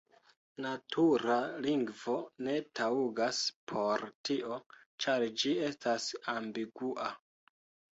[0.65, 2.15] Natura lingvo
[2.49, 4.61] ne taŭgas por tio,
[5.07, 7.13] ĉar ĝi estas ambigua.